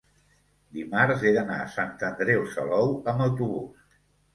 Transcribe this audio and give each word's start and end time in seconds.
dimarts 0.77 1.27
he 1.27 1.35
d'anar 1.37 1.59
a 1.67 1.69
Sant 1.75 1.95
Andreu 2.11 2.51
Salou 2.59 2.95
amb 3.15 3.27
autobús. 3.33 3.91